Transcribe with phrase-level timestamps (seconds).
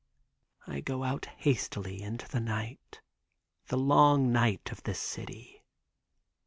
[0.65, 3.01] I go out hastily into the night,
[3.67, 5.63] the long night of this city.